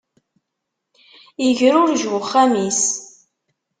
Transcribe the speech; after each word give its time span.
Igrurej 1.47 2.03
uxxam-is. 2.19 2.81